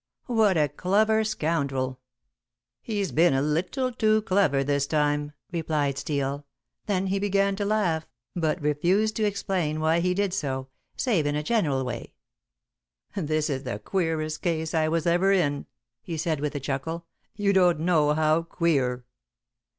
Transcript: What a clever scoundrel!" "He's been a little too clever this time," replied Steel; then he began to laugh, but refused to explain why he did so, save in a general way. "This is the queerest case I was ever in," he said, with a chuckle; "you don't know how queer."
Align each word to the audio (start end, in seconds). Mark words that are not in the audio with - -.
What 0.25 0.57
a 0.57 0.67
clever 0.67 1.23
scoundrel!" 1.23 1.99
"He's 2.81 3.11
been 3.11 3.35
a 3.35 3.41
little 3.43 3.91
too 3.91 4.23
clever 4.23 4.63
this 4.63 4.87
time," 4.87 5.33
replied 5.51 5.99
Steel; 5.99 6.47
then 6.87 7.05
he 7.05 7.19
began 7.19 7.55
to 7.57 7.65
laugh, 7.65 8.07
but 8.35 8.59
refused 8.63 9.15
to 9.17 9.25
explain 9.25 9.79
why 9.79 9.99
he 9.99 10.15
did 10.15 10.33
so, 10.33 10.69
save 10.97 11.27
in 11.27 11.35
a 11.35 11.43
general 11.43 11.85
way. 11.85 12.15
"This 13.15 13.47
is 13.47 13.61
the 13.61 13.77
queerest 13.77 14.41
case 14.41 14.73
I 14.73 14.87
was 14.87 15.05
ever 15.05 15.31
in," 15.31 15.67
he 16.01 16.17
said, 16.17 16.39
with 16.39 16.55
a 16.55 16.59
chuckle; 16.59 17.05
"you 17.35 17.53
don't 17.53 17.81
know 17.81 18.13
how 18.15 18.41
queer." 18.41 19.05